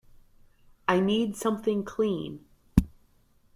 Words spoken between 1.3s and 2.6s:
something clean.